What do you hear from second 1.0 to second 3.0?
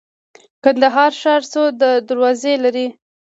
ښار څو دروازې لري؟